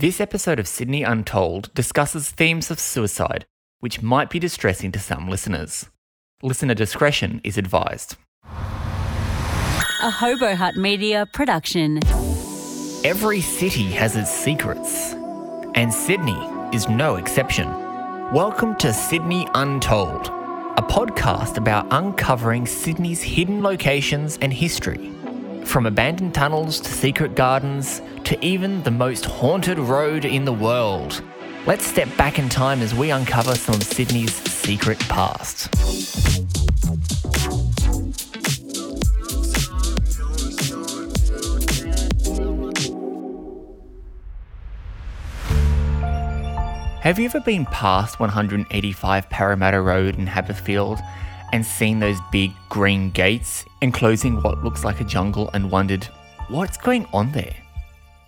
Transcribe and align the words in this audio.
This 0.00 0.20
episode 0.20 0.60
of 0.60 0.68
Sydney 0.68 1.02
Untold 1.02 1.74
discusses 1.74 2.30
themes 2.30 2.70
of 2.70 2.78
suicide, 2.78 3.46
which 3.80 4.00
might 4.00 4.30
be 4.30 4.38
distressing 4.38 4.92
to 4.92 5.00
some 5.00 5.28
listeners. 5.28 5.90
Listener 6.40 6.74
discretion 6.74 7.40
is 7.42 7.58
advised. 7.58 8.14
A 8.44 10.08
Hobo 10.08 10.54
Hut 10.54 10.76
Media 10.76 11.26
production. 11.34 11.98
Every 13.02 13.40
city 13.40 13.86
has 13.86 14.14
its 14.14 14.30
secrets, 14.30 15.14
and 15.74 15.92
Sydney 15.92 16.46
is 16.72 16.88
no 16.88 17.16
exception. 17.16 17.68
Welcome 18.32 18.76
to 18.76 18.92
Sydney 18.92 19.48
Untold, 19.54 20.28
a 20.78 20.82
podcast 20.88 21.56
about 21.56 21.88
uncovering 21.90 22.66
Sydney's 22.66 23.20
hidden 23.20 23.64
locations 23.64 24.38
and 24.40 24.52
history. 24.52 25.10
From 25.68 25.84
abandoned 25.84 26.32
tunnels 26.34 26.80
to 26.80 26.90
secret 26.90 27.36
gardens 27.36 28.00
to 28.24 28.42
even 28.42 28.82
the 28.84 28.90
most 28.90 29.26
haunted 29.26 29.78
road 29.78 30.24
in 30.24 30.46
the 30.46 30.52
world. 30.52 31.22
Let's 31.66 31.84
step 31.84 32.08
back 32.16 32.38
in 32.38 32.48
time 32.48 32.80
as 32.80 32.94
we 32.94 33.10
uncover 33.10 33.54
some 33.54 33.74
of 33.74 33.82
Sydney's 33.82 34.32
secret 34.50 34.98
past. 35.00 35.74
Have 47.02 47.18
you 47.18 47.26
ever 47.26 47.40
been 47.40 47.66
past 47.66 48.18
185 48.18 49.28
Parramatta 49.28 49.82
Road 49.82 50.18
in 50.18 50.26
Haberfield 50.26 50.98
and 51.52 51.64
seen 51.64 51.98
those 51.98 52.18
big 52.30 52.52
green 52.68 53.10
gates 53.10 53.64
enclosing 53.80 54.42
what 54.42 54.62
looks 54.62 54.84
like 54.84 55.00
a 55.00 55.04
jungle 55.04 55.50
and 55.54 55.70
wondered, 55.70 56.04
what's 56.48 56.76
going 56.76 57.06
on 57.12 57.32
there? 57.32 57.54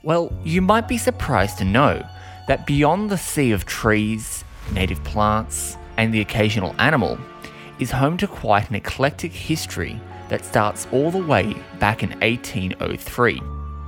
Well, 0.02 0.32
you 0.44 0.62
might 0.62 0.88
be 0.88 0.98
surprised 0.98 1.58
to 1.58 1.64
know 1.64 2.02
that 2.48 2.66
beyond 2.66 3.10
the 3.10 3.18
sea 3.18 3.52
of 3.52 3.66
trees, 3.66 4.44
native 4.72 5.02
plants, 5.04 5.76
and 5.96 6.12
the 6.12 6.20
occasional 6.20 6.74
animal 6.78 7.18
is 7.78 7.90
home 7.90 8.16
to 8.18 8.26
quite 8.26 8.68
an 8.70 8.76
eclectic 8.76 9.32
history 9.32 10.00
that 10.28 10.44
starts 10.44 10.86
all 10.92 11.10
the 11.10 11.22
way 11.22 11.54
back 11.78 12.02
in 12.02 12.10
1803, 12.20 13.42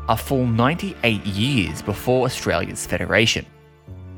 a 0.08 0.16
full 0.16 0.46
98 0.46 1.24
years 1.24 1.80
before 1.82 2.26
Australia's 2.26 2.86
federation. 2.86 3.46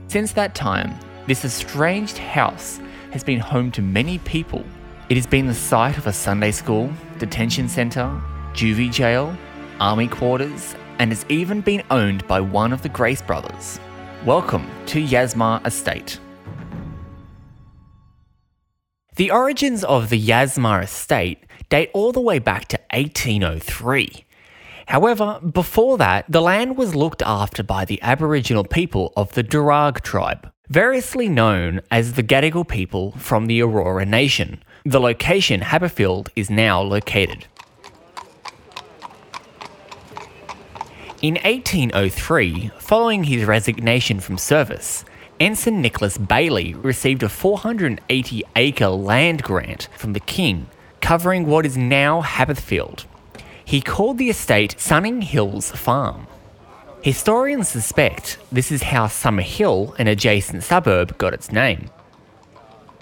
Since 0.08 0.33
that 0.33 0.55
time, 0.55 0.98
this 1.27 1.44
estranged 1.44 2.19
house 2.19 2.81
has 3.12 3.22
been 3.22 3.41
home 3.41 3.70
to 3.72 3.83
many 3.83 4.19
people. 4.19 4.64
It 5.10 5.19
has 5.19 5.27
been 5.27 5.47
the 5.47 5.52
site 5.52 5.98
of 5.98 6.06
a 6.06 6.14
Sunday 6.14 6.50
school, 6.50 6.91
detention 7.19 7.69
centre, 7.69 8.10
juvie 8.55 8.91
jail, 8.91 9.36
army 9.78 10.08
quarters, 10.08 10.74
and 10.98 11.10
has 11.10 11.27
even 11.28 11.60
been 11.60 11.83
owned 11.91 12.27
by 12.27 12.41
one 12.41 12.72
of 12.72 12.80
the 12.80 12.88
Grace 12.88 13.20
brothers. 13.20 13.78
Welcome 14.25 14.66
to 14.86 15.02
Yasmar 15.02 15.60
Estate. 15.66 16.19
The 19.16 19.30
origins 19.30 19.84
of 19.84 20.08
the 20.08 20.19
Yasmar 20.19 20.84
Estate 20.84 21.44
date 21.69 21.91
all 21.92 22.12
the 22.12 22.22
way 22.22 22.38
back 22.38 22.69
to 22.69 22.80
1803. 22.94 24.25
However, 24.86 25.38
before 25.41 25.98
that, 25.98 26.25
the 26.30 26.41
land 26.41 26.78
was 26.78 26.94
looked 26.94 27.20
after 27.20 27.62
by 27.62 27.84
the 27.84 28.00
Aboriginal 28.00 28.64
people 28.64 29.12
of 29.19 29.34
the 29.34 29.44
Darug 29.44 30.00
tribe, 30.00 30.50
variously 30.70 31.28
known 31.28 31.82
as 31.91 32.14
the 32.14 32.22
Gadigal 32.22 32.66
people 32.66 33.12
from 33.19 33.48
the 33.48 33.60
Eora 33.60 34.08
Nation. 34.08 34.62
The 34.86 35.00
location 35.00 35.62
Haberfield 35.62 36.28
is 36.36 36.50
now 36.50 36.82
located. 36.82 37.46
In 41.22 41.36
1803, 41.36 42.70
following 42.80 43.24
his 43.24 43.46
resignation 43.46 44.20
from 44.20 44.36
service, 44.36 45.06
Ensign 45.41 45.80
Nicholas 45.80 46.18
Bayly 46.18 46.74
received 46.74 47.22
a 47.22 47.30
480 47.30 48.44
acre 48.56 48.88
land 48.88 49.42
grant 49.42 49.88
from 49.96 50.12
the 50.12 50.20
King, 50.20 50.66
covering 51.00 51.46
what 51.46 51.64
is 51.64 51.78
now 51.78 52.20
Haberfield. 52.20 53.06
He 53.64 53.80
called 53.80 54.19
the 54.19 54.28
estate 54.28 54.78
Sunning 54.78 55.22
Hills 55.22 55.70
Farm. 55.70 56.26
Historians 57.00 57.69
suspect 57.69 58.36
this 58.53 58.70
is 58.70 58.82
how 58.82 59.06
Summer 59.06 59.41
Hill, 59.41 59.94
an 59.98 60.09
adjacent 60.09 60.62
suburb, 60.62 61.16
got 61.16 61.32
its 61.32 61.50
name. 61.50 61.88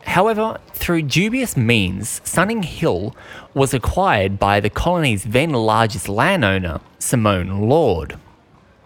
However, 0.04 0.58
through 0.72 1.02
dubious 1.02 1.56
means, 1.56 2.20
Sunning 2.24 2.62
Hill 2.62 3.14
was 3.54 3.72
acquired 3.72 4.38
by 4.38 4.60
the 4.60 4.70
colony's 4.70 5.24
then 5.24 5.50
largest 5.50 6.08
landowner, 6.08 6.80
Simeon 6.98 7.68
Lord. 7.68 8.18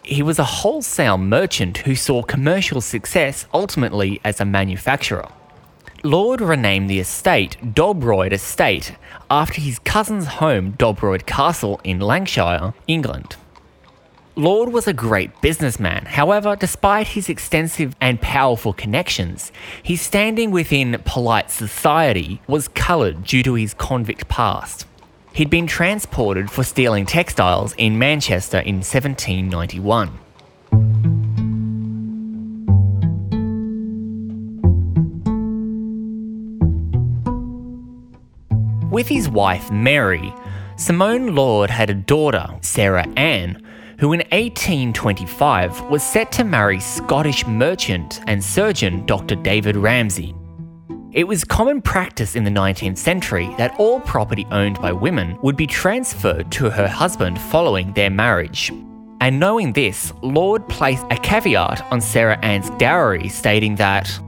He 0.03 0.23
was 0.23 0.39
a 0.39 0.45
wholesale 0.45 1.19
merchant 1.19 1.79
who 1.79 1.97
saw 1.97 2.23
commercial 2.23 2.81
success 2.81 3.47
ultimately 3.53 4.21
as 4.25 4.41
a 4.41 4.45
manufacturer. 4.45 5.29
Lord 6.05 6.41
renamed 6.41 6.89
the 6.89 7.01
estate 7.01 7.57
Dobroyd 7.75 8.33
Estate 8.33 8.95
after 9.29 9.61
his 9.61 9.81
cousin's 9.81 10.27
home, 10.27 10.73
Dobroyd 10.73 11.27
Castle 11.27 11.81
in 11.83 11.99
Lancashire, 11.99 12.75
England. 12.87 13.37
Lord 14.39 14.71
was 14.71 14.87
a 14.87 14.93
great 14.93 15.41
businessman. 15.41 16.05
However, 16.05 16.57
despite 16.57 17.09
his 17.09 17.31
extensive 17.31 17.97
and 18.03 18.21
powerful 18.21 18.75
connections, 18.75 19.51
his 19.83 20.03
standing 20.03 20.51
within 20.51 21.01
polite 21.07 21.51
society 21.51 22.43
was 22.47 22.69
coloured 22.69 23.25
due 23.25 23.43
to 23.43 23.55
his 23.55 23.73
convict 23.73 24.29
past. 24.29 24.87
He'd 25.33 25.49
been 25.49 25.67
transported 25.67 26.51
for 26.51 26.65
stealing 26.65 27.07
textiles 27.07 27.75
in 27.79 27.99
Manchester 27.99 28.59
in 28.59 28.83
1791. 28.83 30.19
With 38.91 39.09
his 39.09 39.31
wife 39.31 39.71
Mary, 39.71 40.35
Simeon 40.77 41.35
Lord 41.35 41.71
had 41.71 41.89
a 41.89 41.95
daughter, 41.95 42.51
Sarah 42.61 43.09
Ann, 43.17 43.63
who 43.99 44.13
in 44.13 44.21
1825 44.31 45.83
was 45.91 46.03
set 46.03 46.31
to 46.33 46.45
marry 46.45 46.81
Scottish 46.81 47.47
merchant 47.47 48.21
and 48.27 48.43
surgeon 48.43 49.07
Dr. 49.07 49.37
David 49.37 49.77
Ramsay. 49.77 50.35
It 51.13 51.27
was 51.27 51.45
common 51.45 51.81
practice 51.81 52.37
in 52.37 52.45
the 52.45 52.51
19th 52.51 52.99
century 52.99 53.49
that 53.57 53.75
all 53.79 54.01
property 54.01 54.47
owned 54.51 54.81
by 54.83 54.93
women 54.93 55.39
would 55.43 55.57
be 55.57 55.67
transferred 55.67 56.53
to 56.53 56.69
her 56.69 56.87
husband 56.87 57.41
following 57.41 57.93
their 57.95 58.11
marriage. 58.11 58.71
And 59.23 59.41
knowing 59.41 59.73
this, 59.73 60.13
Lord 60.21 60.69
placed 60.69 61.07
a 61.11 61.17
caveat 61.17 61.81
on 61.91 62.03
Sarah 62.03 62.39
Ann's 62.43 62.69
dowry 62.79 63.29
stating 63.29 63.77
that 63.77 64.21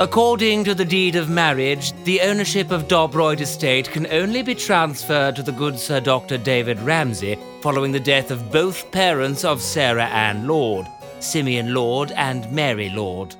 According 0.00 0.64
to 0.64 0.74
the 0.74 0.84
deed 0.84 1.16
of 1.16 1.28
marriage, 1.28 1.92
the 2.04 2.20
ownership 2.22 2.70
of 2.70 2.88
Dobroyd 2.88 3.40
Estate 3.40 3.90
can 3.90 4.06
only 4.06 4.42
be 4.42 4.54
transferred 4.54 5.36
to 5.36 5.42
the 5.42 5.52
good 5.52 5.78
Sir 5.78 6.00
Dr. 6.00 6.38
David 6.38 6.78
Ramsay 6.80 7.36
following 7.60 7.90
the 7.90 8.00
death 8.00 8.30
of 8.30 8.52
both 8.52 8.90
parents 8.92 9.44
of 9.44 9.60
Sarah 9.60 10.06
Ann 10.06 10.46
Lord, 10.46 10.86
Simeon 11.18 11.74
Lord 11.74 12.12
and 12.12 12.50
Mary 12.52 12.88
Lord. 12.90 13.34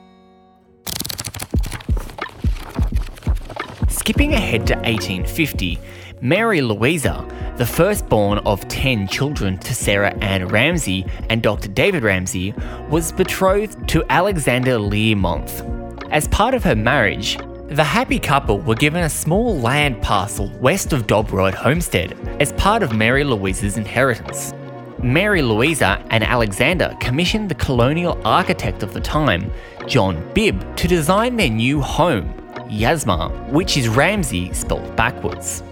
Skipping 3.88 4.34
ahead 4.34 4.66
to 4.66 4.74
1850, 4.74 5.78
Mary 6.20 6.60
Louisa, 6.60 7.26
the 7.58 7.66
firstborn 7.66 8.38
of 8.38 8.66
10 8.68 9.06
children 9.06 9.56
to 9.58 9.74
Sarah 9.74 10.14
Ann 10.20 10.48
Ramsay 10.48 11.06
and 11.30 11.42
Dr. 11.42 11.68
David 11.68 12.02
Ramsay, 12.02 12.54
was 12.88 13.12
betrothed 13.12 13.88
to 13.88 14.04
Alexander 14.10 14.78
Learmonth. 14.78 15.64
As 16.10 16.26
part 16.28 16.54
of 16.54 16.64
her 16.64 16.74
marriage, 16.74 17.38
the 17.68 17.84
happy 17.84 18.18
couple 18.18 18.60
were 18.60 18.74
given 18.74 19.04
a 19.04 19.10
small 19.10 19.58
land 19.58 20.00
parcel 20.00 20.48
west 20.58 20.94
of 20.94 21.06
Dobroyd 21.06 21.52
Homestead 21.52 22.16
as 22.40 22.52
part 22.54 22.82
of 22.82 22.94
Mary 22.94 23.24
Louisa's 23.24 23.76
inheritance. 23.76 24.54
Mary 25.02 25.42
Louisa 25.42 26.02
and 26.08 26.24
Alexander 26.24 26.96
commissioned 26.98 27.50
the 27.50 27.54
colonial 27.56 28.18
architect 28.24 28.82
of 28.82 28.94
the 28.94 29.00
time, 29.00 29.52
John 29.86 30.32
Bibb, 30.32 30.76
to 30.76 30.88
design 30.88 31.36
their 31.36 31.50
new 31.50 31.82
home, 31.82 32.32
Yasmar, 32.70 33.28
which 33.50 33.76
is 33.76 33.86
Ramsay 33.86 34.54
spelled 34.54 34.96
backwards. 34.96 35.62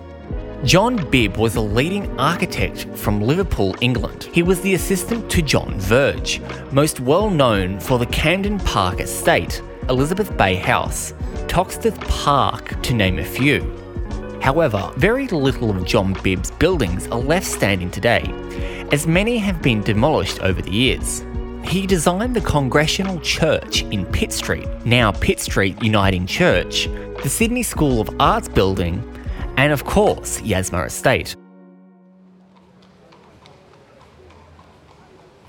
John 0.65 0.97
Bibb 1.11 1.39
was 1.39 1.57
a 1.57 1.61
leading 1.63 2.21
architect 2.21 2.87
from 2.95 3.23
Liverpool, 3.23 3.75
England. 3.81 4.29
He 4.33 4.43
was 4.43 4.61
the 4.61 4.75
assistant 4.75 5.31
to 5.31 5.41
John 5.41 5.81
Verge, 5.81 6.43
most 6.73 7.01
well 7.01 7.31
known 7.31 7.81
for 7.81 7.99
the 7.99 8.07
Camden 8.07 8.59
Park 8.61 9.01
estate, 9.01 9.63
Elizabeth 9.89 10.37
Bay 10.37 10.57
House, 10.57 11.15
Toxteth 11.57 11.99
Park, 12.07 12.83
to 12.83 12.93
name 12.93 13.19
a 13.19 13.25
few. 13.25 13.63
However, 14.43 14.93
very 14.99 15.27
little 15.29 15.71
of 15.71 15.87
John 15.87 16.13
Bibb's 16.23 16.51
buildings 16.51 17.09
are 17.09 17.19
left 17.19 17.47
standing 17.47 17.91
today, 17.91 18.25
as 18.93 19.07
many 19.07 19.39
have 19.39 19.63
been 19.63 19.81
demolished 19.81 20.39
over 20.41 20.61
the 20.61 20.71
years. 20.71 21.25
He 21.65 21.87
designed 21.87 22.37
the 22.37 22.43
Congregational 22.43 23.21
Church 23.21 23.85
in 23.85 24.05
Pitt 24.05 24.33
Street, 24.33 24.69
now 24.85 25.13
Pitt 25.13 25.41
Street 25.41 25.83
Uniting 25.83 26.27
Church, 26.27 26.89
the 27.23 27.31
Sydney 27.31 27.63
School 27.63 28.03
of 28.03 28.11
Arts 28.21 28.51
building, 28.51 29.03
and 29.57 29.73
of 29.73 29.85
course, 29.85 30.43
Yasmar 30.43 30.85
Estate. 30.85 31.37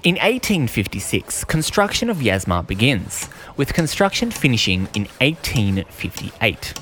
In 0.08 0.16
1856, 0.16 1.44
construction 1.44 2.10
of 2.10 2.22
Yasmar 2.22 2.66
begins, 2.66 3.28
with 3.58 3.74
construction 3.74 4.32
finishing 4.32 4.88
in 4.96 5.04
1858. 5.20 6.74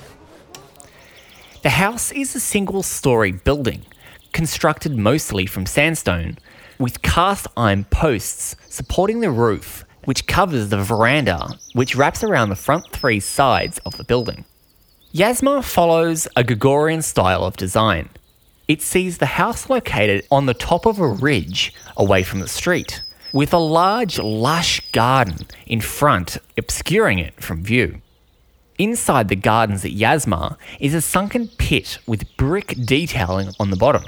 The 1.64 1.70
house 1.72 2.12
is 2.12 2.36
a 2.36 2.40
single 2.40 2.84
story 2.84 3.32
building, 3.32 3.84
constructed 4.32 4.96
mostly 4.96 5.48
from 5.48 5.66
sandstone, 5.66 6.38
with 6.78 7.02
cast 7.02 7.48
iron 7.58 7.86
posts 7.86 8.56
supporting 8.68 9.22
the 9.22 9.32
roof, 9.32 9.86
which 10.04 10.28
covers 10.28 10.70
the 10.70 10.84
veranda, 10.84 11.50
which 11.74 11.96
wraps 11.96 12.24
around 12.24 12.50
the 12.50 12.56
front 12.56 12.92
three 12.92 13.20
sides 13.20 13.80
of 13.88 13.98
the 13.98 14.04
building. 14.04 14.46
Yasmar 15.14 15.64
follows 15.64 16.28
a 16.36 16.44
Gregorian 16.44 17.02
style 17.02 17.44
of 17.44 17.58
design. 17.58 18.08
It 18.68 18.84
sees 18.84 19.18
the 19.18 19.38
house 19.42 19.68
located 19.68 20.28
on 20.30 20.46
the 20.46 20.54
top 20.54 20.86
of 20.86 21.00
a 21.00 21.08
ridge 21.08 21.74
away 21.98 22.22
from 22.22 22.40
the 22.40 22.48
street, 22.48 23.02
with 23.36 23.54
a 23.54 23.58
large, 23.58 24.18
lush 24.18 24.80
garden 24.94 25.36
in 25.68 25.82
front 25.82 26.38
obscuring 26.58 27.20
it 27.20 27.44
from 27.44 27.62
view. 27.62 28.02
Inside 28.78 29.28
the 29.28 29.36
gardens 29.36 29.84
at 29.84 29.92
Yasmar 29.92 30.56
is 30.80 30.94
a 30.94 31.02
sunken 31.02 31.50
pit 31.58 31.98
with 32.08 32.38
brick 32.38 32.74
detailing 32.86 33.50
on 33.60 33.72
the 33.72 33.76
bottom, 33.76 34.06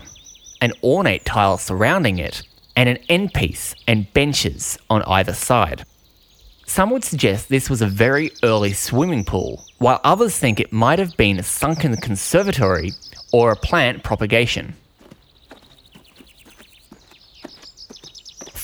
an 0.62 0.71
ornate 0.81 1.25
tile 1.25 1.57
surrounding 1.57 2.19
it, 2.19 2.41
and 2.77 2.88
an 2.88 3.00
end 3.09 3.33
piece 3.33 3.75
and 3.85 4.12
benches 4.13 4.77
on 4.89 5.03
either 5.03 5.33
side. 5.33 5.83
Some 6.65 6.89
would 6.91 7.03
suggest 7.03 7.50
this 7.50 7.69
was 7.69 7.81
a 7.81 7.88
very 7.88 8.31
early 8.44 8.71
swimming 8.71 9.25
pool, 9.25 9.62
while 9.77 10.00
others 10.06 10.38
think 10.38 10.62
it 10.62 10.71
might 10.71 11.00
have 11.00 11.18
been 11.18 11.38
a 11.38 11.44
sunken 11.44 11.97
conservatory 11.97 12.94
or 13.33 13.51
a 13.51 13.57
plant 13.57 14.03
propagation. 14.03 14.73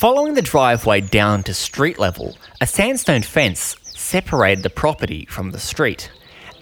Following 0.04 0.34
the 0.34 0.42
driveway 0.42 1.00
down 1.00 1.44
to 1.44 1.54
street 1.54 1.98
level, 1.98 2.36
a 2.60 2.68
sandstone 2.68 3.22
fence 3.22 3.78
separated 3.84 4.62
the 4.62 4.70
property 4.70 5.26
from 5.28 5.52
the 5.52 5.60
street, 5.62 6.12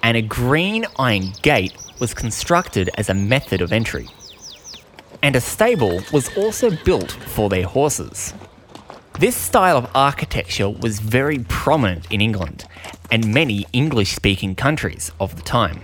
and 0.04 0.16
a 0.16 0.22
green 0.22 0.86
iron 1.00 1.32
gate 1.42 1.76
was 2.00 2.14
constructed 2.14 2.92
as 3.00 3.10
a 3.10 3.16
method 3.16 3.60
of 3.60 3.74
entry. 3.74 4.08
And 5.24 5.36
a 5.36 5.42
stable 5.42 6.04
was 6.14 6.30
also 6.38 6.70
built 6.86 7.14
for 7.14 7.50
their 7.50 7.66
horses. 7.66 8.36
This 9.18 9.38
style 9.38 9.78
of 9.78 9.90
architecture 9.96 10.70
was 10.70 11.00
very 11.00 11.40
prominent 11.40 12.12
in 12.12 12.22
England 12.22 12.66
and 13.10 13.34
many 13.34 13.66
English 13.74 14.12
speaking 14.12 14.54
countries 14.54 15.12
of 15.20 15.36
the 15.36 15.42
time, 15.42 15.82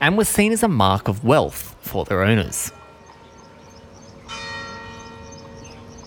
and 0.00 0.16
was 0.16 0.28
seen 0.28 0.52
as 0.52 0.62
a 0.62 0.68
mark 0.68 1.08
of 1.08 1.24
wealth 1.24 1.74
for 1.80 2.04
their 2.04 2.22
owners. 2.22 2.70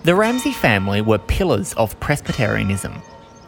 The 0.05 0.13
Ramsay 0.13 0.51
family 0.51 1.01
were 1.01 1.17
pillars 1.17 1.73
of 1.73 1.99
Presbyterianism. 1.99 3.01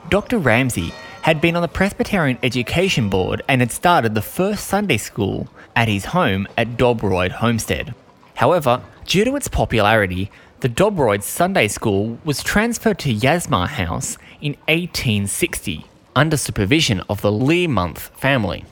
Dr. 0.09 0.39
Ramsay 0.39 0.91
had 1.21 1.39
been 1.39 1.55
on 1.55 1.61
the 1.61 1.67
Presbyterian 1.67 2.39
Education 2.41 3.09
Board 3.09 3.43
and 3.47 3.61
had 3.61 3.71
started 3.71 4.15
the 4.15 4.23
first 4.23 4.65
Sunday 4.65 4.97
school 4.97 5.47
at 5.75 5.87
his 5.87 6.05
home 6.05 6.47
at 6.57 6.75
Dobroyd 6.75 7.29
Homestead. 7.29 7.93
However, 8.33 8.81
due 9.05 9.23
to 9.25 9.35
its 9.35 9.47
popularity, 9.47 10.31
the 10.61 10.67
Dobroyd 10.67 11.21
Sunday 11.21 11.67
School 11.67 12.17
was 12.25 12.41
transferred 12.41 12.97
to 12.99 13.13
Yasmar 13.13 13.67
House 13.67 14.17
in 14.41 14.53
1860 14.65 15.85
under 16.15 16.37
supervision 16.37 17.03
of 17.07 17.21
the 17.21 17.31
Learmonth 17.31 18.09
family. 18.17 18.65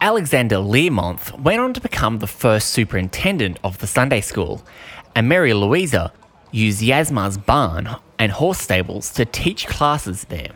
Alexander 0.00 0.58
Learmonth 0.58 1.36
went 1.40 1.58
on 1.58 1.74
to 1.74 1.80
become 1.80 2.20
the 2.20 2.28
first 2.28 2.68
superintendent 2.68 3.58
of 3.64 3.78
the 3.78 3.88
Sunday 3.88 4.20
school, 4.20 4.64
and 5.16 5.28
Mary 5.28 5.52
Louisa 5.52 6.12
used 6.50 6.82
Yasmar's 6.82 7.38
barn 7.38 7.96
and 8.18 8.32
horse 8.32 8.58
stables 8.58 9.10
to 9.10 9.24
teach 9.24 9.66
classes 9.66 10.24
there. 10.24 10.50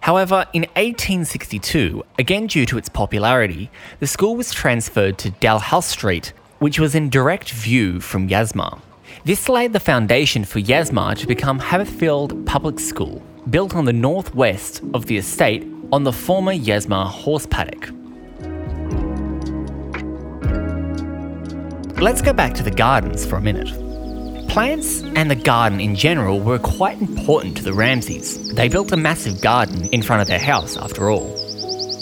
However, 0.00 0.46
in 0.52 0.62
1862, 0.62 2.04
again 2.18 2.46
due 2.46 2.66
to 2.66 2.78
its 2.78 2.88
popularity, 2.88 3.70
the 4.00 4.06
school 4.06 4.36
was 4.36 4.52
transferred 4.52 5.18
to 5.18 5.30
Dalhousie 5.30 5.90
Street, 5.90 6.32
which 6.58 6.78
was 6.78 6.94
in 6.94 7.10
direct 7.10 7.50
view 7.50 8.00
from 8.00 8.28
Yasmar. 8.28 8.80
This 9.24 9.48
laid 9.48 9.72
the 9.72 9.80
foundation 9.80 10.44
for 10.44 10.60
Yasmar 10.60 11.16
to 11.16 11.26
become 11.26 11.58
Haberfield 11.58 12.46
Public 12.46 12.78
School, 12.78 13.22
built 13.50 13.74
on 13.74 13.84
the 13.84 13.92
northwest 13.92 14.82
of 14.94 15.06
the 15.06 15.16
estate 15.16 15.66
on 15.92 16.04
the 16.04 16.12
former 16.12 16.52
Yasmar 16.52 17.06
horse 17.06 17.46
paddock. 17.46 17.90
Let's 22.00 22.22
go 22.22 22.32
back 22.32 22.54
to 22.54 22.62
the 22.62 22.70
gardens 22.70 23.26
for 23.26 23.36
a 23.36 23.40
minute. 23.40 23.87
Plants 24.48 25.02
and 25.02 25.30
the 25.30 25.36
garden 25.36 25.78
in 25.78 25.94
general 25.94 26.40
were 26.40 26.58
quite 26.58 27.00
important 27.00 27.56
to 27.58 27.62
the 27.62 27.72
Ramsays. 27.72 28.54
They 28.54 28.68
built 28.68 28.90
a 28.92 28.96
massive 28.96 29.40
garden 29.40 29.86
in 29.92 30.02
front 30.02 30.22
of 30.22 30.28
their 30.28 30.38
house, 30.38 30.76
after 30.76 31.10
all. 31.10 31.36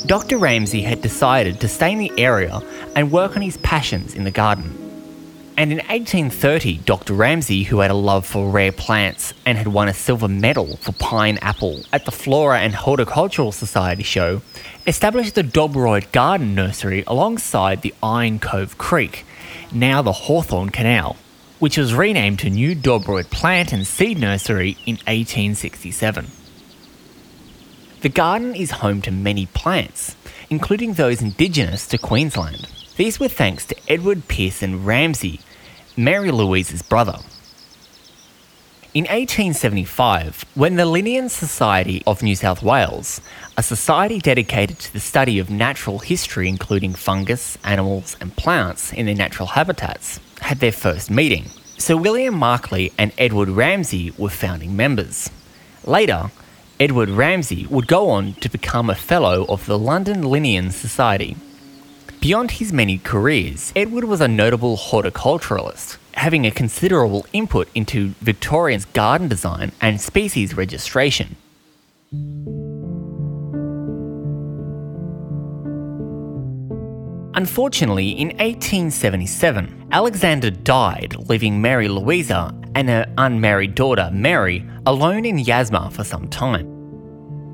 Dr. 0.07 0.39
Ramsay 0.39 0.83
had 0.83 1.03
decided 1.03 1.61
to 1.61 1.69
stay 1.69 1.93
in 1.93 1.99
the 1.99 2.13
area 2.17 2.63
and 2.95 3.11
work 3.11 3.37
on 3.37 3.43
his 3.43 3.57
passions 3.59 4.15
in 4.15 4.25
the 4.25 4.31
garden. 4.31 4.73
And 5.59 5.73
in 5.73 5.79
1830, 5.79 6.79
Dr. 6.79 7.15
Ramsay, 7.15 7.65
who 7.65 7.81
had 7.81 7.91
a 7.91 7.95
love 7.95 8.25
for 8.25 8.49
rare 8.49 8.73
plants 8.73 9.35
and 9.45 9.59
had 9.59 9.69
won 9.69 9.89
a 9.89 9.95
silver 9.95 10.29
medal 10.29 10.77
for 10.77 10.93
pineapple 10.93 11.83
at 11.93 12.05
the 12.05 12.13
Flora 12.13 12.61
and 12.61 12.75
Horticultural 12.75 13.53
Society 13.53 14.03
show, 14.03 14.43
established 14.87 15.35
the 15.35 15.43
Dobroyd 15.43 16.13
Garden 16.13 16.55
Nursery 16.55 17.03
alongside 17.07 17.83
the 17.83 17.95
Iron 18.03 18.39
Cove 18.39 18.79
Creek, 18.79 19.25
now 19.73 20.03
the 20.03 20.13
Hawthorne 20.13 20.71
Canal, 20.71 21.17
which 21.59 21.79
was 21.79 21.95
renamed 21.95 22.39
to 22.41 22.51
New 22.51 22.75
Dobroyd 22.75 23.31
Plant 23.31 23.73
and 23.73 23.87
Seed 23.87 24.19
Nursery 24.19 24.77
in 24.85 24.97
1867. 25.07 26.27
The 28.03 28.09
garden 28.09 28.55
is 28.55 28.71
home 28.71 29.01
to 29.03 29.11
many 29.11 29.47
plants, 29.47 30.17
including 30.51 30.93
those 30.93 31.23
indigenous 31.23 31.87
to 31.89 31.99
Queensland. 31.99 32.69
These 32.97 33.19
were 33.19 33.29
thanks 33.29 33.67
to 33.67 33.77
Edward 33.89 34.29
Pearson 34.29 34.85
Ramsay, 34.85 35.41
Mary 35.97 36.31
Louise's 36.31 36.83
brother. 36.83 37.19
In 38.97 39.03
1875, 39.03 40.47
when 40.55 40.77
the 40.77 40.87
Linnean 40.87 41.29
Society 41.29 42.03
of 42.07 42.23
New 42.23 42.35
South 42.35 42.63
Wales, 42.63 43.21
a 43.59 43.63
society 43.63 44.19
dedicated 44.19 44.79
to 44.79 44.91
the 44.91 45.01
study 45.01 45.39
of 45.39 45.51
natural 45.51 45.99
history 45.99 46.49
including 46.49 46.95
fungus, 46.95 47.59
animals, 47.63 48.17
and 48.23 48.35
plants 48.37 48.95
in 48.95 49.05
their 49.05 49.15
natural 49.15 49.49
habitats, 49.49 50.19
had 50.41 50.61
their 50.61 50.73
first 50.73 51.11
meeting, 51.11 51.45
Sir 51.77 51.95
William 51.95 52.39
Macleay 52.39 52.91
and 52.97 53.13
Edward 53.19 53.51
Ramsay 53.51 54.13
were 54.17 54.31
founding 54.31 54.75
members. 54.75 55.29
Later, 55.85 56.31
Edward 56.81 57.11
Ramsay 57.11 57.67
would 57.67 57.89
go 57.89 58.09
on 58.09 58.33
to 58.41 58.49
become 58.49 58.89
a 58.89 58.95
Fellow 58.95 59.45
of 59.51 59.67
the 59.67 59.79
London 59.79 60.23
Linnean 60.23 60.73
Society. 60.73 61.37
Beyond 62.27 62.51
his 62.51 62.73
many 62.73 62.99
careers, 62.99 63.73
Edward 63.77 64.03
was 64.03 64.21
a 64.21 64.27
notable 64.27 64.77
horticulturalist, 64.77 65.97
having 66.15 66.45
a 66.45 66.51
considerable 66.51 67.25
input 67.33 67.69
into 67.73 68.15
Victorian's 68.21 68.85
garden 68.85 69.29
design 69.29 69.71
and 69.81 70.01
species 70.01 70.57
registration. 70.57 71.37
Unfortunately, 77.37 78.09
in 78.09 78.31
1877, 78.31 79.87
Alexander 79.93 80.51
died, 80.51 81.15
leaving 81.29 81.63
Mary 81.63 81.87
Louisa 81.87 82.53
and 82.75 82.89
her 82.89 83.07
unmarried 83.19 83.77
daughter 83.77 84.11
Mary 84.13 84.69
alone 84.85 85.25
in 85.25 85.39
Yasmar 85.39 85.93
for 85.93 86.03
some 86.03 86.27
time. 86.27 86.76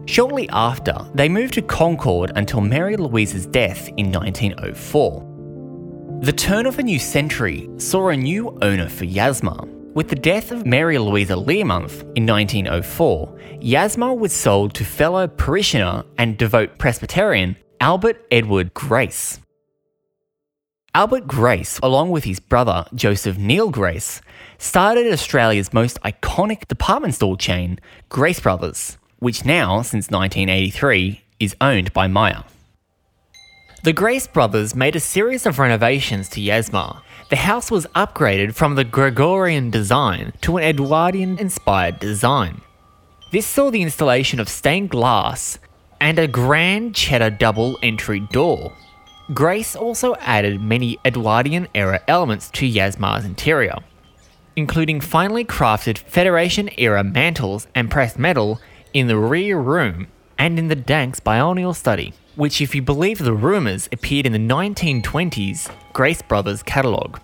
Shortly 0.06 0.48
after, 0.48 0.94
they 1.14 1.28
moved 1.28 1.54
to 1.54 1.62
Concord 1.62 2.32
until 2.34 2.60
Mary 2.60 2.96
Louisa's 2.96 3.46
death 3.46 3.88
in 3.96 4.10
1904. 4.10 6.20
The 6.22 6.32
turn 6.32 6.66
of 6.66 6.78
a 6.78 6.82
new 6.82 6.98
century 6.98 7.70
saw 7.78 8.08
a 8.08 8.16
new 8.16 8.58
owner 8.62 8.88
for 8.88 9.04
Yasmar. 9.04 9.68
With 9.94 10.08
the 10.08 10.16
death 10.16 10.50
of 10.50 10.66
Mary 10.66 10.98
Louisa 10.98 11.34
Learmonth 11.34 12.02
in 12.16 12.26
1904, 12.26 13.38
Yasmar 13.60 14.18
was 14.18 14.32
sold 14.32 14.74
to 14.74 14.84
fellow 14.84 15.28
parishioner 15.28 16.02
and 16.18 16.36
devout 16.36 16.78
Presbyterian 16.78 17.56
Albert 17.80 18.24
Edward 18.30 18.74
Grace. 18.74 19.38
Albert 20.94 21.26
Grace, 21.26 21.78
along 21.82 22.10
with 22.10 22.24
his 22.24 22.38
brother 22.38 22.84
Joseph 22.94 23.38
Neil 23.38 23.70
Grace, 23.70 24.20
started 24.58 25.12
Australia's 25.12 25.72
most 25.72 26.00
iconic 26.02 26.68
department 26.68 27.14
store 27.14 27.36
chain, 27.36 27.78
Grace 28.08 28.40
Brothers, 28.40 28.98
which 29.22 29.44
now, 29.44 29.82
since 29.82 30.10
1983, 30.10 31.22
is 31.38 31.54
owned 31.60 31.92
by 31.92 32.08
Myer. 32.08 32.42
The 33.84 33.92
Grace 33.92 34.26
brothers 34.26 34.74
made 34.74 34.96
a 34.96 35.00
series 35.00 35.46
of 35.46 35.60
renovations 35.60 36.28
to 36.30 36.40
Yasmar. 36.40 37.02
The 37.30 37.36
house 37.36 37.70
was 37.70 37.86
upgraded 37.94 38.54
from 38.54 38.74
the 38.74 38.82
Gregorian 38.82 39.70
design 39.70 40.32
to 40.40 40.56
an 40.56 40.64
Edwardian 40.64 41.38
inspired 41.38 42.00
design. 42.00 42.62
This 43.30 43.46
saw 43.46 43.70
the 43.70 43.82
installation 43.82 44.40
of 44.40 44.48
stained 44.48 44.90
glass 44.90 45.60
and 46.00 46.18
a 46.18 46.26
grand 46.26 46.96
cheddar 46.96 47.30
double 47.30 47.78
entry 47.80 48.18
door. 48.32 48.72
Grace 49.32 49.76
also 49.76 50.16
added 50.16 50.60
many 50.60 50.98
Edwardian 51.04 51.68
era 51.76 52.00
elements 52.08 52.50
to 52.54 52.66
Yasmar's 52.66 53.24
interior. 53.24 53.76
including 54.56 55.00
finely 55.00 55.44
crafted 55.44 55.96
Federation 55.96 56.68
era 56.76 57.02
mantles 57.02 57.66
and 57.74 57.90
pressed 57.90 58.18
metal 58.18 58.60
in 58.92 59.06
the 59.06 59.16
rear 59.16 59.58
room 59.58 60.08
and 60.38 60.58
in 60.58 60.68
the 60.68 60.76
Danks 60.76 61.20
bionial 61.20 61.74
study, 61.74 62.12
which, 62.36 62.60
if 62.60 62.74
you 62.74 62.82
believe 62.82 63.18
the 63.18 63.32
rumours, 63.32 63.88
appeared 63.92 64.26
in 64.26 64.32
the 64.32 64.38
1920s 64.38 65.70
Grace 65.92 66.22
Brothers 66.22 66.62
catalogue. 66.62 67.20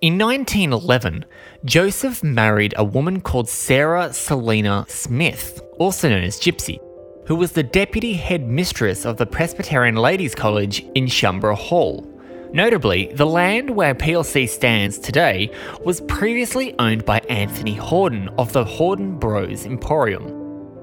In 0.00 0.16
1911, 0.16 1.24
Joseph 1.64 2.22
married 2.22 2.72
a 2.76 2.84
woman 2.84 3.20
called 3.20 3.48
Sarah 3.48 4.12
Selina 4.12 4.86
Smith, 4.88 5.60
also 5.78 6.08
known 6.08 6.22
as 6.22 6.38
Gypsy, 6.38 6.78
who 7.26 7.34
was 7.34 7.52
the 7.52 7.64
deputy 7.64 8.14
head 8.14 8.46
mistress 8.46 9.04
of 9.04 9.16
the 9.16 9.26
Presbyterian 9.26 9.96
Ladies' 9.96 10.36
College 10.36 10.84
in 10.94 11.06
Shubra 11.06 11.56
Hall. 11.56 12.06
Notably, 12.52 13.12
the 13.14 13.26
land 13.26 13.68
where 13.68 13.94
PLC 13.94 14.48
stands 14.48 14.98
today 14.98 15.50
was 15.84 16.00
previously 16.02 16.74
owned 16.78 17.04
by 17.04 17.18
Anthony 17.28 17.76
Hordern 17.76 18.34
of 18.38 18.52
the 18.52 18.64
Hordern 18.64 19.20
Bros 19.20 19.66
Emporium. 19.66 20.34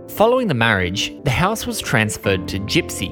Following 0.09 0.47
the 0.47 0.53
marriage, 0.53 1.11
the 1.23 1.31
house 1.31 1.65
was 1.65 1.81
transferred 1.81 2.47
to 2.49 2.59
Gypsy. 2.59 3.11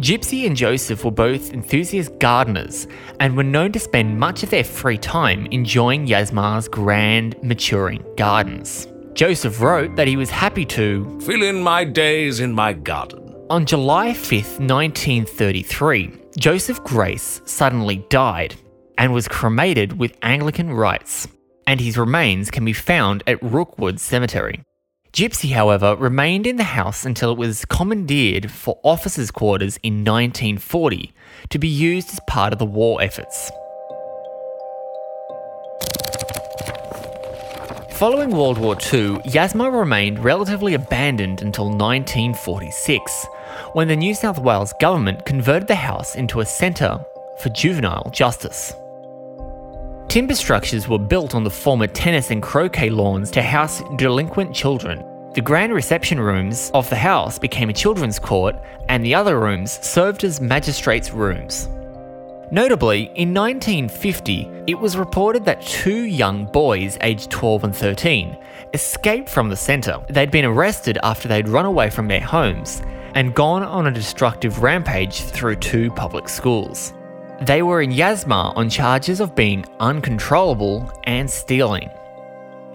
Gypsy 0.00 0.46
and 0.46 0.56
Joseph 0.56 1.04
were 1.04 1.10
both 1.10 1.52
enthusiast 1.52 2.18
gardeners 2.18 2.86
and 3.20 3.36
were 3.36 3.42
known 3.42 3.72
to 3.72 3.78
spend 3.78 4.18
much 4.18 4.42
of 4.42 4.50
their 4.50 4.64
free 4.64 4.98
time 4.98 5.46
enjoying 5.50 6.06
Yasmar's 6.06 6.68
grand, 6.68 7.36
maturing 7.42 8.04
gardens. 8.16 8.88
Joseph 9.12 9.60
wrote 9.60 9.96
that 9.96 10.08
he 10.08 10.16
was 10.16 10.30
happy 10.30 10.64
to 10.66 11.20
fill 11.20 11.42
in 11.42 11.62
my 11.62 11.84
days 11.84 12.40
in 12.40 12.52
my 12.52 12.72
garden. 12.72 13.34
On 13.48 13.64
July 13.64 14.10
5th, 14.10 14.58
1933, 14.58 16.12
Joseph 16.38 16.84
Grace 16.84 17.40
suddenly 17.46 18.04
died 18.10 18.56
and 18.98 19.14
was 19.14 19.26
cremated 19.26 19.98
with 19.98 20.18
Anglican 20.20 20.70
rites, 20.70 21.26
and 21.66 21.80
his 21.80 21.96
remains 21.96 22.50
can 22.50 22.62
be 22.62 22.74
found 22.74 23.22
at 23.26 23.42
Rookwood 23.42 23.98
Cemetery. 23.98 24.62
Gypsy, 25.14 25.52
however, 25.52 25.96
remained 25.96 26.46
in 26.46 26.56
the 26.56 26.64
house 26.64 27.06
until 27.06 27.32
it 27.32 27.38
was 27.38 27.64
commandeered 27.64 28.50
for 28.50 28.78
officers' 28.82 29.30
quarters 29.30 29.78
in 29.82 30.04
1940 30.04 31.14
to 31.48 31.58
be 31.58 31.68
used 31.68 32.10
as 32.10 32.20
part 32.26 32.52
of 32.52 32.58
the 32.58 32.66
war 32.66 33.00
efforts. 33.00 33.50
Following 37.92 38.28
World 38.28 38.58
War 38.58 38.74
II, 38.74 39.20
Yasmar 39.24 39.72
remained 39.72 40.22
relatively 40.22 40.74
abandoned 40.74 41.40
until 41.40 41.70
1946, 41.70 43.26
when 43.72 43.88
the 43.88 43.96
New 43.96 44.14
South 44.14 44.38
Wales 44.38 44.72
government 44.80 45.24
converted 45.24 45.68
the 45.68 45.74
house 45.74 46.14
into 46.14 46.40
a 46.40 46.46
centre 46.46 47.04
for 47.38 47.48
juvenile 47.50 48.10
justice. 48.10 48.74
Timber 50.08 50.34
structures 50.34 50.88
were 50.88 50.98
built 50.98 51.34
on 51.34 51.44
the 51.44 51.50
former 51.50 51.86
tennis 51.86 52.30
and 52.30 52.42
croquet 52.42 52.90
lawns 52.90 53.30
to 53.32 53.42
house 53.42 53.82
delinquent 53.96 54.54
children. 54.54 55.04
The 55.34 55.42
grand 55.42 55.74
reception 55.74 56.18
rooms 56.18 56.70
of 56.72 56.88
the 56.88 56.96
house 56.96 57.38
became 57.38 57.68
a 57.68 57.74
children's 57.74 58.18
court, 58.18 58.56
and 58.88 59.04
the 59.04 59.14
other 59.14 59.38
rooms 59.38 59.78
served 59.84 60.24
as 60.24 60.40
magistrates' 60.40 61.12
rooms. 61.12 61.68
Notably, 62.50 63.10
in 63.16 63.34
1950, 63.34 64.48
it 64.66 64.78
was 64.78 64.96
reported 64.96 65.44
that 65.44 65.60
two 65.60 66.04
young 66.04 66.46
boys 66.46 66.96
aged 67.02 67.30
12 67.30 67.64
and 67.64 67.76
13 67.76 68.38
escaped 68.72 69.28
from 69.28 69.48
the 69.48 69.56
centre. 69.56 70.00
They'd 70.08 70.30
been 70.30 70.44
arrested 70.44 70.96
after 71.02 71.28
they'd 71.28 71.48
run 71.48 71.66
away 71.66 71.90
from 71.90 72.08
their 72.08 72.20
homes 72.20 72.82
and 73.16 73.34
gone 73.34 73.64
on 73.64 73.88
a 73.88 73.90
destructive 73.90 74.62
rampage 74.62 75.22
through 75.22 75.56
two 75.56 75.90
public 75.90 76.28
schools. 76.28 76.94
They 77.40 77.62
were 77.62 77.82
in 77.82 77.90
Yasmar 77.90 78.56
on 78.56 78.70
charges 78.70 79.18
of 79.18 79.34
being 79.34 79.66
uncontrollable 79.80 80.88
and 81.04 81.28
stealing. 81.28 81.90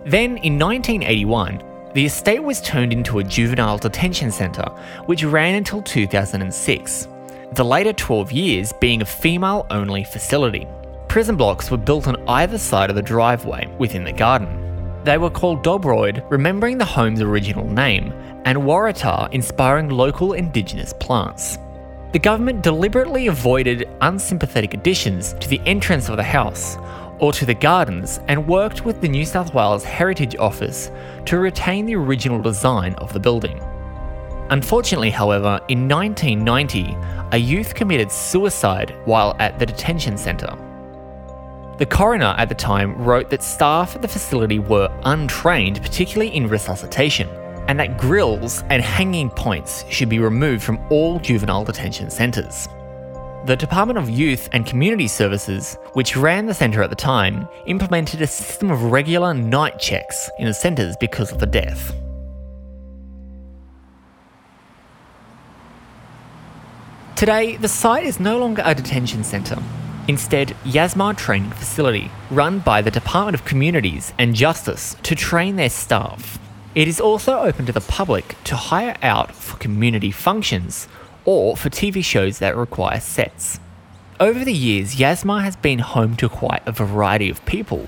Then, 0.04 0.38
in 0.38 0.60
1981, 0.60 1.64
the 1.94 2.06
estate 2.06 2.44
was 2.44 2.60
turned 2.62 2.92
into 2.92 3.20
a 3.20 3.24
juvenile 3.24 3.78
detention 3.78 4.32
centre, 4.32 4.70
which 5.06 5.24
ran 5.24 5.56
until 5.56 5.82
2006 5.82 7.08
the 7.54 7.66
later 7.66 7.92
12 7.92 8.32
years 8.32 8.72
being 8.72 9.02
a 9.02 9.06
female 9.06 9.68
only 9.72 10.06
facility. 10.06 10.66
Prison 11.10 11.36
blocks 11.36 11.70
were 11.70 11.78
built 11.78 12.08
on 12.08 12.30
either 12.30 12.58
side 12.58 12.90
of 12.90 12.96
the 12.96 13.02
driveway 13.02 13.68
within 13.78 14.06
the 14.06 14.14
garden. 14.14 14.61
They 15.04 15.18
were 15.18 15.32
called 15.32 15.64
Dobroyd, 15.64 16.24
remembering 16.30 16.78
the 16.78 16.86
home's 16.86 17.22
original 17.22 17.68
name, 17.68 18.14
and 18.46 18.60
Waratah, 18.60 19.34
inspiring 19.34 19.90
local 19.90 20.34
indigenous 20.34 20.94
plants. 20.94 21.58
The 22.12 22.20
government 22.20 22.62
deliberately 22.62 23.28
avoided 23.28 23.90
unsympathetic 24.02 24.76
additions 24.76 25.34
to 25.40 25.48
the 25.48 25.60
entrance 25.66 26.08
of 26.08 26.18
the 26.18 26.24
house 26.24 26.78
or 27.18 27.32
to 27.34 27.46
the 27.48 27.54
gardens 27.54 28.20
and 28.28 28.48
worked 28.48 28.86
with 28.86 29.02
the 29.02 29.08
New 29.08 29.26
South 29.26 29.54
Wales 29.56 29.84
Heritage 29.84 30.36
Office 30.36 30.92
to 31.26 31.40
retain 31.40 31.86
the 31.86 31.96
original 31.96 32.42
design 32.42 32.94
of 32.96 33.12
the 33.12 33.20
building. 33.20 33.60
Unfortunately, 34.52 35.10
however, 35.10 35.60
in 35.70 35.88
1990, 35.88 36.96
a 37.32 37.38
youth 37.38 37.74
committed 37.74 38.12
suicide 38.12 38.94
while 39.06 39.36
at 39.40 39.58
the 39.58 39.66
detention 39.66 40.18
centre. 40.18 40.56
The 41.82 41.88
coroner 41.88 42.36
at 42.38 42.48
the 42.48 42.54
time 42.54 42.96
wrote 42.96 43.32
that 43.32 43.42
staff 43.42 43.96
at 43.96 44.04
the 44.04 44.08
facility 44.08 44.60
were 44.60 44.88
untrained, 45.04 45.82
particularly 45.82 46.32
in 46.32 46.46
resuscitation, 46.46 47.28
and 47.68 47.80
that 47.80 47.98
grills 47.98 48.62
and 48.70 48.84
hanging 48.84 49.32
points 49.32 49.84
should 49.90 50.08
be 50.08 50.20
removed 50.20 50.62
from 50.64 50.78
all 50.92 51.18
juvenile 51.18 51.64
detention 51.64 52.12
centres. 52.12 52.68
The 53.48 53.56
Department 53.56 53.98
of 53.98 54.12
Youth 54.12 54.48
and 54.54 54.64
Community 54.64 55.08
Services, 55.08 55.76
which 55.94 56.16
ran 56.16 56.46
the 56.46 56.54
centre 56.54 56.84
at 56.84 56.92
the 56.92 56.96
time, 56.96 57.48
implemented 57.66 58.22
a 58.22 58.28
system 58.28 58.70
of 58.70 58.84
regular 58.92 59.34
night 59.34 59.80
checks 59.80 60.30
in 60.38 60.46
the 60.46 60.54
centres 60.54 60.96
because 61.00 61.32
of 61.32 61.40
the 61.40 61.48
death. 61.48 61.96
Today, 67.16 67.56
the 67.56 67.68
site 67.68 68.04
is 68.04 68.20
no 68.20 68.38
longer 68.38 68.62
a 68.64 68.76
detention 68.76 69.24
centre. 69.24 69.58
Instead, 70.12 70.50
Yasmar 70.66 71.16
Training 71.16 71.52
Facility, 71.52 72.12
run 72.30 72.60
by 72.60 72.82
the 72.82 72.92
Department 72.92 73.34
of 73.34 73.46
Communities 73.46 74.12
and 74.20 74.36
Justice 74.36 74.98
to 75.04 75.16
train 75.16 75.56
their 75.56 75.70
staff. 75.70 76.38
It 76.76 76.90
is 76.90 77.00
also 77.00 77.40
open 77.40 77.66
to 77.68 77.72
the 77.72 77.80
public 77.80 78.36
to 78.44 78.58
hire 78.58 78.98
out 79.02 79.34
for 79.34 79.56
community 79.56 80.12
functions 80.12 80.90
or 81.24 81.56
for 81.56 81.70
TV 81.70 82.04
shows 82.04 82.40
that 82.40 82.58
require 82.58 83.00
sets. 83.00 83.62
Over 84.20 84.44
the 84.44 84.52
years, 84.52 84.96
Yasmar 84.96 85.44
has 85.44 85.56
been 85.56 85.80
home 85.80 86.18
to 86.18 86.28
quite 86.28 86.64
a 86.68 86.74
variety 86.74 87.30
of 87.30 87.46
people. 87.46 87.88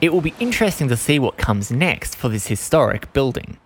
It 0.00 0.12
will 0.12 0.20
be 0.20 0.34
interesting 0.38 0.86
to 0.86 0.96
see 0.96 1.18
what 1.18 1.36
comes 1.36 1.72
next 1.72 2.14
for 2.14 2.28
this 2.28 2.46
historic 2.46 3.12
building. 3.12 3.58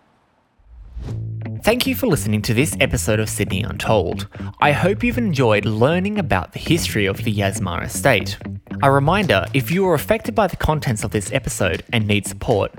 Thank 1.62 1.86
you 1.86 1.94
for 1.94 2.06
listening 2.06 2.40
to 2.42 2.54
this 2.54 2.74
episode 2.80 3.20
of 3.20 3.28
Sydney 3.28 3.62
Untold. 3.62 4.28
I 4.60 4.72
hope 4.72 5.04
you've 5.04 5.18
enjoyed 5.18 5.66
learning 5.66 6.18
about 6.18 6.52
the 6.52 6.58
history 6.58 7.04
of 7.04 7.18
the 7.18 7.32
Yasmar 7.32 7.84
estate. 7.84 8.38
A 8.82 8.90
reminder 8.90 9.44
if 9.52 9.70
you 9.70 9.86
are 9.86 9.92
affected 9.92 10.34
by 10.34 10.46
the 10.46 10.56
contents 10.56 11.04
of 11.04 11.10
this 11.10 11.30
episode 11.32 11.84
and 11.92 12.06
need 12.06 12.26
support, 12.26 12.72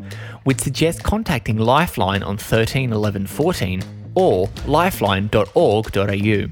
we'd 0.46 0.60
suggest 0.60 1.04
contacting 1.04 1.58
Lifeline 1.58 2.24
on 2.24 2.38
13 2.38 2.92
11 2.92 3.28
14 3.28 3.84
or 4.16 4.50
lifeline.org.au. 4.66 6.48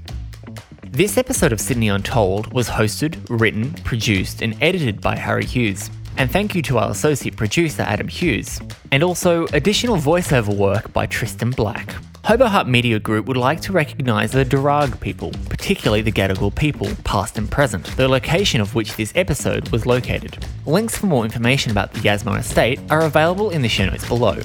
This 0.91 1.17
episode 1.17 1.51
of 1.51 1.59
Sydney 1.59 1.89
Untold 1.89 2.53
was 2.53 2.69
hosted, 2.69 3.17
written, 3.27 3.73
produced, 3.83 4.43
and 4.43 4.55
edited 4.61 5.01
by 5.01 5.15
Harry 5.15 5.45
Hughes. 5.45 5.89
And 6.17 6.29
thank 6.29 6.53
you 6.53 6.61
to 6.63 6.77
our 6.77 6.91
associate 6.91 7.37
producer, 7.37 7.81
Adam 7.81 8.07
Hughes, 8.07 8.61
and 8.91 9.01
also 9.01 9.47
additional 9.47 9.97
voiceover 9.97 10.55
work 10.55 10.93
by 10.93 11.07
Tristan 11.07 11.49
Black. 11.51 11.95
Hobo 12.25 12.47
Hut 12.47 12.67
Media 12.67 12.99
Group 12.99 13.25
would 13.25 13.37
like 13.37 13.61
to 13.61 13.71
recognise 13.71 14.31
the 14.31 14.45
Darug 14.45 14.99
people, 14.99 15.31
particularly 15.49 16.01
the 16.01 16.11
Gadigal 16.11 16.53
people, 16.53 16.87
past 17.03 17.37
and 17.37 17.49
present, 17.49 17.85
the 17.97 18.07
location 18.07 18.61
of 18.61 18.75
which 18.75 18.95
this 18.97 19.11
episode 19.15 19.69
was 19.69 19.85
located. 19.85 20.45
Links 20.65 20.97
for 20.97 21.07
more 21.07 21.23
information 21.23 21.71
about 21.71 21.93
the 21.93 22.01
Yasmar 22.01 22.39
estate 22.39 22.79
are 22.91 23.01
available 23.01 23.49
in 23.49 23.61
the 23.61 23.69
show 23.69 23.85
notes 23.85 24.07
below. 24.07 24.37